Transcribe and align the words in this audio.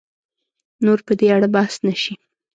نور 0.85 0.99
په 1.07 1.13
دې 1.19 1.27
اړه 1.35 1.47
بحث 1.55 1.75
نه 1.85 1.93
شي 2.01 2.13